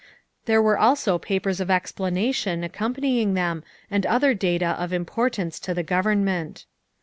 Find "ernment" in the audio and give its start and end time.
6.05-6.65